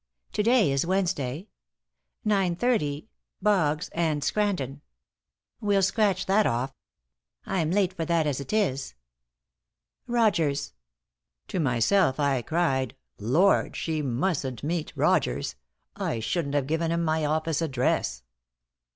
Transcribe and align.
To 0.33 0.41
day 0.41 0.71
is 0.71 0.83
Wednesday. 0.83 1.47
Nine 2.25 2.55
thirty 2.55 3.07
Boggs 3.39 3.89
and 3.89 4.23
Scranton. 4.23 4.81
We'll 5.59 5.83
scratch 5.83 6.25
that 6.25 6.47
off. 6.47 6.73
I'm 7.45 7.69
late 7.69 7.93
for 7.93 8.03
that, 8.05 8.25
as 8.25 8.39
it 8.39 8.51
is. 8.51 8.95
Rogers!" 10.07 10.73
To 11.49 11.59
myself, 11.59 12.19
I 12.19 12.41
cried: 12.41 12.95
"Lord, 13.19 13.75
she 13.75 14.01
mustn't 14.01 14.63
meet 14.63 14.91
Rogers! 14.95 15.53
I 15.95 16.19
shouldn't 16.19 16.55
have 16.55 16.65
given 16.65 16.91
him 16.91 17.03
my 17.05 17.23
office 17.23 17.61
address." 17.61 18.23